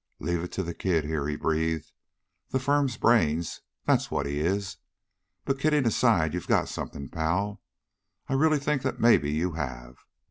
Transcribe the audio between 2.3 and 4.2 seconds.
"The firm's brains, that's